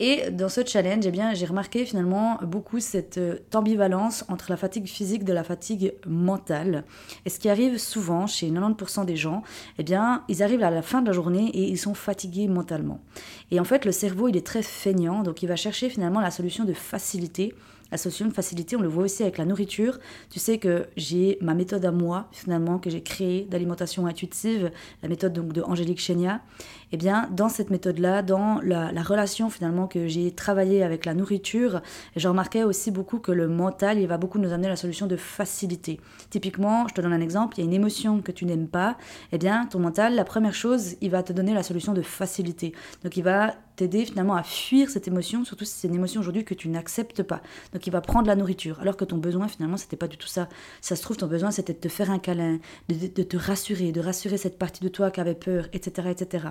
Et 0.00 0.30
dans 0.30 0.48
ce 0.48 0.64
challenge, 0.66 1.06
eh 1.06 1.10
bien, 1.10 1.32
j'ai 1.34 1.46
remarqué 1.46 1.84
finalement 1.84 2.38
beaucoup 2.42 2.80
cette 2.80 3.18
euh, 3.18 3.38
ambivalence 3.54 4.24
entre 4.28 4.46
la 4.50 4.56
fatigue 4.56 4.86
physique 4.86 5.22
de 5.22 5.32
la 5.32 5.44
fatigue 5.44 5.94
mentale. 6.06 6.84
Et 7.24 7.30
ce 7.30 7.38
qui 7.38 7.48
arrive 7.48 7.78
souvent 7.78 8.26
chez 8.26 8.50
90% 8.50 9.04
des 9.04 9.16
gens, 9.16 9.42
eh 9.78 9.84
bien, 9.84 10.24
ils 10.28 10.42
arrivent 10.42 10.64
à 10.64 10.70
la 10.70 10.82
fin 10.82 11.02
de 11.02 11.06
la 11.06 11.12
journée 11.12 11.31
et 11.40 11.68
ils 11.68 11.78
sont 11.78 11.94
fatigués 11.94 12.48
mentalement. 12.48 13.00
Et 13.50 13.60
en 13.60 13.64
fait, 13.64 13.84
le 13.84 13.92
cerveau, 13.92 14.28
il 14.28 14.36
est 14.36 14.46
très 14.46 14.62
feignant, 14.62 15.22
donc 15.22 15.42
il 15.42 15.46
va 15.46 15.56
chercher 15.56 15.88
finalement 15.88 16.20
la 16.20 16.30
solution 16.30 16.64
de 16.64 16.72
facilité 16.72 17.54
la 17.92 17.98
solution 17.98 18.26
de 18.26 18.32
facilité, 18.32 18.74
on 18.74 18.80
le 18.80 18.88
voit 18.88 19.04
aussi 19.04 19.22
avec 19.22 19.36
la 19.36 19.44
nourriture. 19.44 19.98
Tu 20.30 20.40
sais 20.40 20.56
que 20.56 20.86
j'ai 20.96 21.36
ma 21.42 21.52
méthode 21.52 21.84
à 21.84 21.92
moi, 21.92 22.26
finalement, 22.32 22.78
que 22.78 22.88
j'ai 22.88 23.02
créée 23.02 23.46
d'alimentation 23.50 24.06
intuitive, 24.06 24.70
la 25.02 25.10
méthode 25.10 25.34
donc 25.34 25.52
de 25.52 25.60
Angélique 25.60 26.00
Chenia. 26.00 26.40
Eh 26.92 26.96
bien, 26.96 27.28
dans 27.30 27.50
cette 27.50 27.70
méthode-là, 27.70 28.22
dans 28.22 28.60
la, 28.62 28.90
relation 29.02 29.50
finalement 29.50 29.86
que 29.88 30.08
j'ai 30.08 30.30
travaillé 30.30 30.82
avec 30.82 31.04
la 31.04 31.12
nourriture, 31.12 31.82
j'ai 32.16 32.28
remarqué 32.28 32.64
aussi 32.64 32.90
beaucoup 32.90 33.18
que 33.18 33.32
le 33.32 33.46
mental, 33.46 33.98
il 33.98 34.06
va 34.06 34.16
beaucoup 34.16 34.38
nous 34.38 34.52
amener 34.52 34.68
à 34.68 34.70
la 34.70 34.76
solution 34.76 35.06
de 35.06 35.16
facilité. 35.16 36.00
Typiquement, 36.30 36.88
je 36.88 36.94
te 36.94 37.00
donne 37.00 37.12
un 37.12 37.20
exemple, 37.20 37.58
il 37.58 37.60
y 37.60 37.62
a 37.62 37.66
une 37.66 37.74
émotion 37.74 38.22
que 38.22 38.32
tu 38.32 38.46
n'aimes 38.46 38.68
pas, 38.68 38.96
eh 39.32 39.38
bien, 39.38 39.66
ton 39.66 39.80
mental, 39.80 40.14
la 40.14 40.24
première 40.24 40.54
chose, 40.54 40.96
il 41.02 41.10
va 41.10 41.22
te 41.22 41.32
donner 41.32 41.52
la 41.52 41.62
solution 41.62 41.92
de 41.92 42.02
facilité. 42.02 42.72
Donc, 43.04 43.16
il 43.16 43.22
va 43.22 43.54
t'aider 43.82 44.04
finalement 44.04 44.36
à 44.36 44.44
fuir 44.44 44.88
cette 44.90 45.08
émotion, 45.08 45.44
surtout 45.44 45.64
si 45.64 45.72
c'est 45.72 45.88
une 45.88 45.96
émotion 45.96 46.20
aujourd'hui 46.20 46.44
que 46.44 46.54
tu 46.54 46.68
n'acceptes 46.68 47.24
pas. 47.24 47.42
Donc 47.72 47.84
il 47.86 47.90
va 47.90 48.00
prendre 48.00 48.28
la 48.28 48.36
nourriture, 48.36 48.78
alors 48.80 48.96
que 48.96 49.04
ton 49.04 49.16
besoin 49.16 49.48
finalement 49.48 49.76
c'était 49.76 49.96
pas 49.96 50.06
du 50.06 50.16
tout 50.16 50.28
ça. 50.28 50.48
Ça 50.80 50.94
se 50.94 51.02
trouve 51.02 51.16
ton 51.16 51.26
besoin 51.26 51.50
c'était 51.50 51.72
de 51.72 51.78
te 51.78 51.88
faire 51.88 52.10
un 52.12 52.20
câlin, 52.20 52.58
de, 52.88 53.22
te 53.22 53.36
rassurer, 53.36 53.90
de 53.90 54.00
rassurer 54.00 54.36
cette 54.36 54.56
partie 54.56 54.84
de 54.84 54.88
toi 54.88 55.10
qui 55.10 55.20
avait 55.20 55.34
peur, 55.34 55.66
etc., 55.72 56.08
etc. 56.10 56.46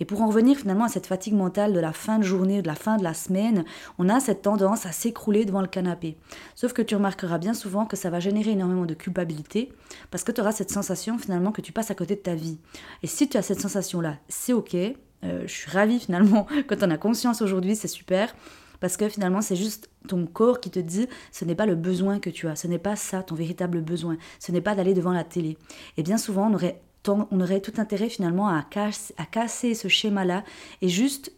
Et 0.00 0.04
pour 0.04 0.20
en 0.20 0.26
revenir 0.26 0.58
finalement 0.58 0.84
à 0.84 0.88
cette 0.88 1.06
fatigue 1.06 1.32
mentale 1.32 1.72
de 1.72 1.80
la 1.80 1.94
fin 1.94 2.18
de 2.18 2.24
journée, 2.24 2.60
de 2.60 2.66
la 2.66 2.74
fin 2.74 2.98
de 2.98 3.04
la 3.04 3.14
semaine, 3.14 3.64
on 3.98 4.10
a 4.10 4.20
cette 4.20 4.42
tendance 4.42 4.84
à 4.84 4.92
s'écrouler 4.92 5.46
devant 5.46 5.62
le 5.62 5.68
canapé. 5.68 6.18
Sauf 6.54 6.74
que 6.74 6.82
tu 6.82 6.94
remarqueras 6.94 7.38
bien 7.38 7.54
souvent 7.54 7.86
que 7.86 7.96
ça 7.96 8.10
va 8.10 8.20
générer 8.20 8.50
énormément 8.50 8.84
de 8.84 8.94
culpabilité, 8.94 9.72
parce 10.10 10.24
que 10.24 10.32
tu 10.32 10.42
auras 10.42 10.52
cette 10.52 10.70
sensation 10.70 11.16
finalement 11.18 11.52
que 11.52 11.62
tu 11.62 11.72
passes 11.72 11.90
à 11.90 11.94
côté 11.94 12.16
de 12.16 12.20
ta 12.20 12.34
vie. 12.34 12.58
Et 13.02 13.06
si 13.06 13.30
tu 13.30 13.38
as 13.38 13.42
cette 13.42 13.60
sensation 13.60 14.02
là, 14.02 14.18
c'est 14.28 14.52
ok, 14.52 14.76
euh, 15.26 15.42
je 15.46 15.52
suis 15.52 15.70
ravie 15.70 15.98
finalement 15.98 16.46
quand 16.66 16.82
on 16.82 16.90
a 16.90 16.98
conscience 16.98 17.42
aujourd'hui, 17.42 17.76
c'est 17.76 17.88
super. 17.88 18.34
Parce 18.80 18.96
que 18.96 19.08
finalement, 19.08 19.40
c'est 19.40 19.56
juste 19.56 19.88
ton 20.06 20.26
corps 20.26 20.60
qui 20.60 20.70
te 20.70 20.78
dit 20.78 21.06
ce 21.32 21.44
n'est 21.44 21.54
pas 21.54 21.66
le 21.66 21.74
besoin 21.74 22.18
que 22.18 22.30
tu 22.30 22.48
as, 22.48 22.56
ce 22.56 22.66
n'est 22.66 22.78
pas 22.78 22.96
ça 22.96 23.22
ton 23.22 23.34
véritable 23.34 23.80
besoin, 23.80 24.16
ce 24.38 24.52
n'est 24.52 24.60
pas 24.60 24.74
d'aller 24.74 24.94
devant 24.94 25.12
la 25.12 25.24
télé. 25.24 25.56
Et 25.96 26.02
bien 26.02 26.18
souvent, 26.18 26.50
on 26.50 26.54
aurait, 27.40 27.60
tout 27.60 27.72
intérêt 27.78 28.08
finalement 28.08 28.48
à, 28.48 28.62
casser, 28.62 29.14
à 29.16 29.24
casser 29.24 29.74
ce 29.74 29.88
schéma-là 29.88 30.44
et 30.82 30.88
juste 30.88 31.32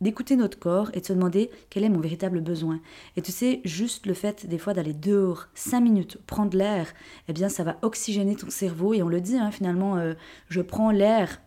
d'écouter 0.00 0.34
notre 0.34 0.58
corps 0.58 0.90
et 0.94 1.00
de 1.00 1.06
se 1.06 1.12
demander 1.12 1.50
quel 1.70 1.84
est 1.84 1.88
mon 1.88 2.00
véritable 2.00 2.40
besoin. 2.40 2.80
Et 3.16 3.22
tu 3.22 3.30
sais, 3.30 3.60
juste 3.64 4.06
le 4.06 4.14
fait 4.14 4.46
des 4.46 4.58
fois 4.58 4.74
d'aller 4.74 4.92
dehors, 4.92 5.46
5 5.54 5.80
minutes, 5.80 6.18
prendre 6.26 6.56
l'air, 6.58 6.92
eh 7.28 7.32
bien 7.32 7.48
ça 7.48 7.62
va 7.62 7.78
oxygéner 7.82 8.34
ton 8.34 8.50
cerveau 8.50 8.94
et 8.94 9.02
on 9.02 9.08
le 9.08 9.20
dit 9.20 9.38
hein, 9.38 9.52
finalement, 9.52 9.96
euh, 9.96 10.14
je 10.48 10.60
prends 10.60 10.90
l'air 10.90 11.40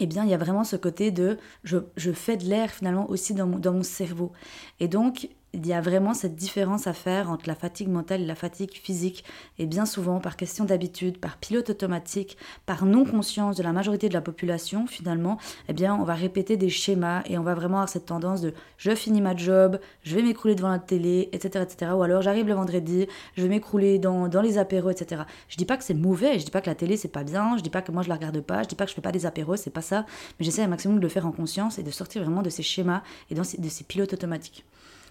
eh 0.00 0.06
bien, 0.06 0.24
il 0.24 0.30
y 0.30 0.34
a 0.34 0.38
vraiment 0.38 0.64
ce 0.64 0.76
côté 0.76 1.10
de 1.10 1.38
je, 1.64 1.80
fais 2.12 2.36
de 2.36 2.44
l'air 2.44 2.70
finalement 2.70 3.08
aussi 3.10 3.34
dans 3.34 3.46
mon 3.46 3.82
cerveau. 3.82 4.32
Et 4.80 4.88
donc, 4.88 5.28
il 5.54 5.66
y 5.66 5.72
a 5.72 5.80
vraiment 5.80 6.12
cette 6.12 6.36
différence 6.36 6.86
à 6.86 6.92
faire 6.92 7.30
entre 7.30 7.48
la 7.48 7.54
fatigue 7.54 7.88
mentale 7.88 8.20
et 8.20 8.26
la 8.26 8.34
fatigue 8.34 8.74
physique. 8.74 9.24
Et 9.58 9.66
bien 9.66 9.86
souvent, 9.86 10.20
par 10.20 10.36
question 10.36 10.64
d'habitude, 10.64 11.18
par 11.18 11.38
pilote 11.38 11.70
automatique, 11.70 12.36
par 12.66 12.84
non-conscience 12.84 13.56
de 13.56 13.62
la 13.62 13.72
majorité 13.72 14.08
de 14.08 14.14
la 14.14 14.20
population, 14.20 14.86
finalement, 14.86 15.38
eh 15.68 15.72
bien, 15.72 15.94
on 15.94 16.04
va 16.04 16.14
répéter 16.14 16.56
des 16.56 16.68
schémas 16.68 17.22
et 17.26 17.38
on 17.38 17.42
va 17.42 17.54
vraiment 17.54 17.78
avoir 17.78 17.88
cette 17.88 18.06
tendance 18.06 18.42
de 18.42 18.52
je 18.76 18.94
finis 18.94 19.22
ma 19.22 19.34
job, 19.34 19.80
je 20.02 20.14
vais 20.14 20.22
m'écrouler 20.22 20.54
devant 20.54 20.68
la 20.68 20.78
télé, 20.78 21.30
etc. 21.32 21.64
etc. 21.64 21.92
ou 21.96 22.02
alors 22.02 22.20
j'arrive 22.20 22.46
le 22.46 22.54
vendredi, 22.54 23.06
je 23.36 23.42
vais 23.42 23.48
m'écrouler 23.48 23.98
dans, 23.98 24.28
dans 24.28 24.42
les 24.42 24.58
apéros, 24.58 24.90
etc. 24.90 25.22
Je 25.48 25.56
dis 25.56 25.64
pas 25.64 25.76
que 25.76 25.84
c'est 25.84 25.94
mauvais, 25.94 26.38
je 26.38 26.44
dis 26.44 26.50
pas 26.50 26.60
que 26.60 26.68
la 26.68 26.74
télé 26.74 26.96
c'est 26.96 27.08
pas 27.08 27.24
bien, 27.24 27.56
je 27.56 27.62
dis 27.62 27.70
pas 27.70 27.82
que 27.82 27.90
moi 27.90 28.02
je 28.02 28.08
la 28.08 28.16
regarde 28.16 28.40
pas, 28.40 28.62
je 28.62 28.68
dis 28.68 28.74
pas 28.74 28.84
que 28.84 28.90
je 28.90 28.94
fais 28.94 29.00
pas 29.00 29.12
des 29.12 29.26
apéros, 29.26 29.56
c'est 29.56 29.70
pas 29.70 29.82
ça, 29.82 30.04
mais 30.38 30.44
j'essaie 30.44 30.62
un 30.62 30.68
maximum 30.68 30.98
de 30.98 31.02
le 31.02 31.08
faire 31.08 31.26
en 31.26 31.32
conscience 31.32 31.78
et 31.78 31.82
de 31.82 31.90
sortir 31.90 32.22
vraiment 32.22 32.42
de 32.42 32.50
ces 32.50 32.62
schémas 32.62 33.02
et 33.30 33.34
de 33.34 33.68
ces 33.68 33.84
pilotes 33.84 34.12
automatiques. 34.12 34.64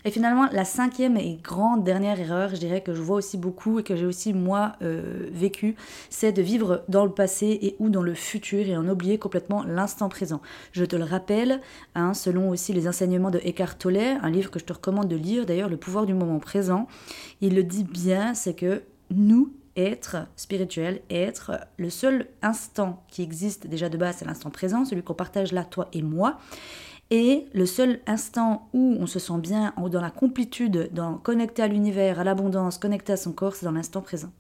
Et 0.08 0.10
finalement, 0.10 0.48
la 0.54 0.64
cinquième 0.64 1.18
et 1.18 1.38
grande 1.44 1.84
dernière 1.84 2.18
erreur, 2.18 2.52
je 2.52 2.56
dirais 2.56 2.80
que 2.80 2.94
je 2.94 3.02
vois 3.02 3.18
aussi 3.18 3.38
beaucoup 3.38 3.80
et 3.80 3.84
que 3.84 3.98
j'ai 3.98 4.06
aussi 4.06 4.34
moi 4.34 4.72
euh, 4.82 5.28
vécu, 5.34 5.76
c'est 6.10 6.32
de 6.32 6.42
vivre 6.42 6.86
dans 6.88 7.04
le 7.04 7.12
passé 7.12 7.60
et 7.62 7.76
ou 7.80 7.90
dans 7.90 8.02
le 8.02 8.14
futur 8.14 8.66
et 8.66 8.78
en 8.78 8.88
oublier 8.88 9.18
complètement 9.18 9.64
l'instant 9.64 10.08
présent. 10.08 10.42
Je 10.72 10.86
te 10.86 10.96
le 10.96 11.04
rappelle, 11.04 11.60
hein, 11.94 12.14
selon 12.14 12.48
aussi 12.48 12.72
les 12.72 12.88
enseignements 12.88 13.32
de 13.32 13.40
Eckhart 13.40 13.78
Tolle, 13.78 13.98
un 13.98 14.30
livre 14.30 14.50
que 14.50 14.60
je 14.60 14.64
te 14.64 14.72
recommande 14.72 15.10
de 15.10 15.18
lire, 15.18 15.46
d'ailleurs, 15.46 15.68
Le 15.68 15.76
pouvoir 15.76 16.06
du 16.06 16.14
moment 16.14 16.40
présent, 16.40 16.88
il 17.42 17.54
le 17.54 17.66
dit 17.66 17.84
bien, 17.84 18.34
c'est 18.34 18.54
que 18.54 18.84
nous, 19.12 19.52
être 19.76 20.26
spirituel, 20.38 21.02
être 21.10 21.52
le 21.76 21.90
seul 21.90 22.28
instant 22.42 23.04
qui 23.10 23.24
existe 23.24 23.68
déjà 23.68 23.90
de 23.90 23.98
base, 23.98 24.16
c'est 24.20 24.26
l'instant 24.26 24.52
présent, 24.52 24.86
celui 24.86 25.04
qu'on 25.04 25.16
partage 25.16 25.52
là, 25.52 25.66
toi 25.66 25.90
et 25.92 26.02
moi. 26.02 26.38
Et 27.10 27.46
le 27.54 27.66
seul 27.66 28.00
instant 28.06 28.68
où 28.74 28.98
on 29.00 29.08
se 29.08 29.20
sent 29.20 29.38
bien, 29.40 29.74
dans 29.78 30.02
la 30.02 30.12
complétude, 30.12 30.90
dans, 30.94 31.18
connecté 31.18 31.62
à 31.62 31.68
l'univers, 31.68 32.20
à 32.20 32.24
l'abondance, 32.24 32.78
connecté 32.78 33.14
à 33.14 33.18
son 33.18 33.32
corps, 33.32 33.56
c'est 33.56 33.66
dans 33.66 33.72
l'instant 33.72 34.02
présent. 34.02 34.32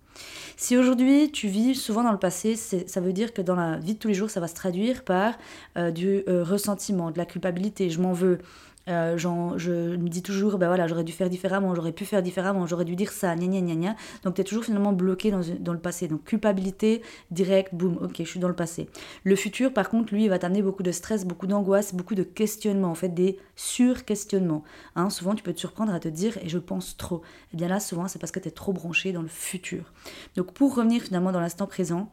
Si 0.57 0.75
aujourd'hui 0.75 1.31
tu 1.31 1.47
vis 1.47 1.75
souvent 1.75 2.03
dans 2.03 2.11
le 2.11 2.17
passé, 2.17 2.55
ça 2.55 2.99
veut 2.99 3.13
dire 3.13 3.33
que 3.33 3.41
dans 3.41 3.55
la 3.55 3.77
vie 3.77 3.93
de 3.93 3.99
tous 3.99 4.07
les 4.07 4.13
jours, 4.13 4.29
ça 4.29 4.39
va 4.39 4.47
se 4.47 4.55
traduire 4.55 5.03
par 5.03 5.35
euh, 5.77 5.91
du 5.91 6.23
euh, 6.27 6.43
ressentiment, 6.43 7.11
de 7.11 7.17
la 7.17 7.25
culpabilité, 7.25 7.89
je 7.89 8.01
m'en 8.01 8.13
veux, 8.13 8.39
euh, 8.87 9.17
je 9.17 9.95
me 9.95 10.07
dis 10.07 10.23
toujours, 10.23 10.57
ben 10.57 10.67
voilà, 10.67 10.87
j'aurais 10.87 11.03
dû 11.03 11.11
faire 11.11 11.29
différemment, 11.29 11.75
j'aurais 11.75 11.91
pu 11.91 12.05
faire 12.05 12.21
différemment, 12.21 12.65
j'aurais 12.65 12.85
dû 12.85 12.95
dire 12.95 13.11
ça, 13.11 13.35
gna 13.35 13.47
gna 13.47 13.61
gna 13.61 13.75
gna. 13.75 13.95
Donc 14.23 14.35
tu 14.35 14.41
es 14.41 14.43
toujours 14.43 14.63
finalement 14.63 14.93
bloqué 14.93 15.31
dans, 15.31 15.41
dans, 15.59 15.73
le 15.73 15.79
passé. 15.79 16.07
Donc 16.07 16.23
culpabilité, 16.23 17.01
direct, 17.31 17.73
boum, 17.73 17.97
ok, 18.01 18.15
je 18.19 18.23
suis 18.23 18.39
dans 18.39 18.47
le 18.47 18.55
passé. 18.55 18.89
Le 19.23 19.35
futur, 19.35 19.73
par 19.73 19.89
contre, 19.89 20.13
lui, 20.13 20.23
il 20.23 20.29
va 20.29 20.39
t'amener 20.39 20.61
beaucoup 20.61 20.83
de 20.83 20.91
stress, 20.91 21.25
beaucoup 21.25 21.47
d'angoisse, 21.47 21.93
beaucoup 21.93 22.15
de 22.15 22.23
questionnements, 22.23 22.91
en 22.91 22.95
fait, 22.95 23.09
des 23.09 23.37
sur-questionnements. 23.55 24.63
Hein, 24.95 25.09
souvent, 25.09 25.35
tu 25.35 25.43
peux 25.43 25.53
te 25.53 25.59
surprendre 25.59 25.93
à 25.93 25.99
te 25.99 26.07
dire, 26.07 26.37
et 26.41 26.49
je 26.49 26.57
pense 26.57 26.97
trop. 26.97 27.17
Et 27.17 27.21
eh 27.53 27.57
bien 27.57 27.67
là, 27.67 27.79
souvent, 27.79 28.07
c'est 28.07 28.19
parce 28.19 28.31
que 28.31 28.39
tu 28.39 28.47
es 28.47 28.51
trop 28.51 28.73
branché 28.73 29.11
dans 29.11 29.21
le 29.21 29.27
futur. 29.27 29.91
Donc 30.35 30.53
pour 30.53 30.75
revenir 30.75 31.01
finalement 31.01 31.31
dans 31.31 31.39
l'instant 31.39 31.67
présent, 31.67 32.09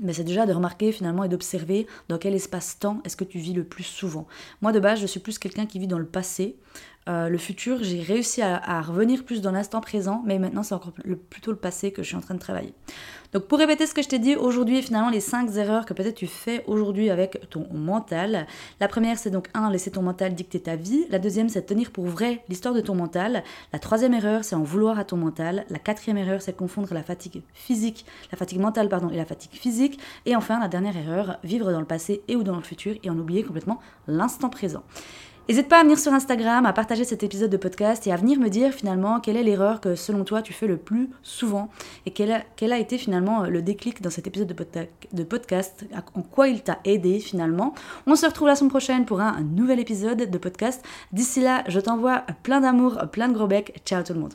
mais 0.00 0.12
c'est 0.12 0.24
déjà 0.24 0.46
de 0.46 0.52
remarquer 0.52 0.92
finalement 0.92 1.24
et 1.24 1.28
d'observer 1.28 1.86
dans 2.08 2.18
quel 2.18 2.34
espace-temps 2.34 3.00
est-ce 3.04 3.16
que 3.16 3.24
tu 3.24 3.38
vis 3.38 3.54
le 3.54 3.64
plus 3.64 3.84
souvent. 3.84 4.26
Moi 4.62 4.72
de 4.72 4.80
base, 4.80 5.00
je 5.00 5.06
suis 5.06 5.20
plus 5.20 5.38
quelqu'un 5.38 5.66
qui 5.66 5.78
vit 5.78 5.86
dans 5.86 5.98
le 5.98 6.06
passé. 6.06 6.56
Euh, 7.08 7.28
le 7.28 7.38
futur, 7.38 7.78
j'ai 7.82 8.02
réussi 8.02 8.42
à, 8.42 8.80
revenir 8.82 9.24
plus 9.24 9.40
dans 9.40 9.50
l'instant 9.50 9.80
présent, 9.80 10.22
mais 10.26 10.38
maintenant 10.38 10.62
c'est 10.62 10.74
encore 10.74 10.92
plutôt 11.30 11.50
le 11.50 11.56
passé 11.56 11.90
que 11.90 12.02
je 12.02 12.08
suis 12.08 12.16
en 12.16 12.20
train 12.20 12.34
de 12.34 12.40
travailler. 12.40 12.74
Donc 13.32 13.44
pour 13.44 13.58
répéter 13.58 13.86
ce 13.86 13.92
que 13.92 14.02
je 14.02 14.08
t'ai 14.08 14.18
dit 14.18 14.36
aujourd'hui, 14.36 14.80
finalement 14.80 15.10
les 15.10 15.20
5 15.20 15.54
erreurs 15.56 15.84
que 15.84 15.92
peut-être 15.92 16.14
tu 16.14 16.26
fais 16.26 16.64
aujourd'hui 16.66 17.10
avec 17.10 17.48
ton 17.50 17.66
mental. 17.72 18.46
La 18.80 18.88
première 18.88 19.18
c'est 19.18 19.30
donc 19.30 19.48
1. 19.52 19.70
Laisser 19.70 19.90
ton 19.90 20.02
mental 20.02 20.34
dicter 20.34 20.60
ta 20.60 20.76
vie. 20.76 21.04
La 21.10 21.18
deuxième 21.18 21.50
c'est 21.50 21.62
tenir 21.62 21.90
pour 21.90 22.06
vrai 22.06 22.42
l'histoire 22.48 22.74
de 22.74 22.80
ton 22.80 22.94
mental. 22.94 23.44
La 23.72 23.78
troisième 23.78 24.14
erreur 24.14 24.44
c'est 24.44 24.54
en 24.54 24.62
vouloir 24.62 24.98
à 24.98 25.04
ton 25.04 25.18
mental. 25.18 25.66
La 25.68 25.78
quatrième 25.78 26.16
erreur 26.16 26.40
c'est 26.40 26.56
confondre 26.56 26.92
la 26.94 27.02
fatigue 27.02 27.42
physique, 27.52 28.06
la 28.32 28.38
fatigue 28.38 28.60
mentale 28.60 28.88
pardon 28.88 29.10
et 29.10 29.16
la 29.16 29.26
fatigue 29.26 29.52
physique. 29.52 30.00
Et 30.24 30.34
enfin 30.34 30.58
la 30.58 30.68
dernière 30.68 30.96
erreur, 30.96 31.38
vivre 31.44 31.70
dans 31.70 31.80
le 31.80 31.86
passé 31.86 32.22
et 32.28 32.36
ou 32.36 32.42
dans 32.42 32.56
le 32.56 32.62
futur 32.62 32.96
et 33.02 33.10
en 33.10 33.18
oublier 33.18 33.42
complètement 33.42 33.78
l'instant 34.06 34.48
présent. 34.48 34.82
N'hésite 35.48 35.68
pas 35.68 35.80
à 35.80 35.82
venir 35.82 35.98
sur 35.98 36.12
Instagram, 36.12 36.66
à 36.66 36.74
partager 36.74 37.04
cet 37.04 37.22
épisode 37.22 37.50
de 37.50 37.56
podcast 37.56 38.06
et 38.06 38.12
à 38.12 38.16
venir 38.16 38.38
me 38.38 38.50
dire 38.50 38.70
finalement 38.70 39.18
quelle 39.18 39.38
est 39.38 39.42
l'erreur 39.42 39.80
que 39.80 39.94
selon 39.94 40.22
toi 40.22 40.42
tu 40.42 40.52
fais 40.52 40.66
le 40.66 40.76
plus 40.76 41.08
souvent 41.22 41.70
et 42.04 42.10
quel 42.10 42.32
a, 42.32 42.74
a 42.74 42.78
été 42.78 42.98
finalement 42.98 43.44
le 43.44 43.62
déclic 43.62 44.02
dans 44.02 44.10
cet 44.10 44.26
épisode 44.26 44.48
de, 44.48 45.22
podcast, 45.24 45.86
en 46.14 46.20
quoi 46.20 46.48
il 46.48 46.62
t'a 46.62 46.80
aidé 46.84 47.18
finalement? 47.18 47.72
On 48.06 48.14
se 48.14 48.26
retrouve 48.26 48.48
la 48.48 48.56
semaine 48.56 48.68
prochaine 48.68 49.06
pour 49.06 49.22
un 49.22 49.40
nouvel 49.40 49.80
épisode 49.80 50.30
de 50.30 50.38
podcast. 50.38 50.84
D'ici 51.12 51.40
là, 51.40 51.64
je 51.66 51.80
t'envoie 51.80 52.24
plein 52.42 52.60
d'amour, 52.60 52.98
plein 53.10 53.28
de 53.28 53.34
gros 53.34 53.46
becs. 53.46 53.80
Ciao 53.86 54.02
tout 54.02 54.12
le 54.12 54.20
monde. 54.20 54.34